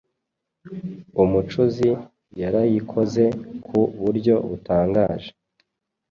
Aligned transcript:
Umucuzi 1.23 1.89
yarayikoze 2.41 3.23
ku 3.65 3.79
buryo 4.01 4.35
butangaje 4.49 5.31